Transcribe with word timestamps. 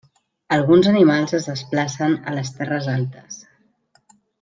Alguns 0.55 0.87
animals 0.93 1.35
es 1.39 1.45
desplacen 1.51 2.19
a 2.31 2.35
les 2.41 2.53
terres 2.59 2.91
altes. 2.99 3.41